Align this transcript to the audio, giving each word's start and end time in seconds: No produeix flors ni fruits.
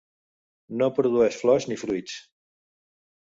No 0.81 0.87
produeix 0.99 1.37
flors 1.43 1.69
ni 1.73 1.77
fruits. 1.81 2.17